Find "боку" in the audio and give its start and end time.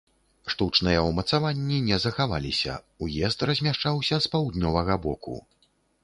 5.05-5.35